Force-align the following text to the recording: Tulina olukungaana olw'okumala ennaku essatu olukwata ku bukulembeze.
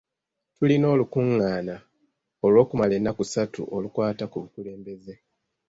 Tulina 0.57 0.85
olukungaana 0.93 1.75
olw'okumala 2.45 2.93
ennaku 2.95 3.21
essatu 3.27 3.61
olukwata 3.75 4.25
ku 4.31 4.37
bukulembeze. 4.43 5.15